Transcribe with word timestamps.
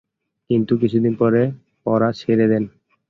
কিন্তু 0.49 0.73
কিছুদিন 0.81 1.13
পর 1.15 1.33
পড়া 1.85 2.09
ছেড়ে 2.13 2.45
দেন। 2.47 2.63